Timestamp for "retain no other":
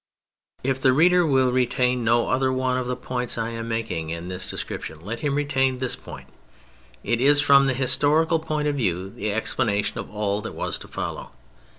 1.51-2.51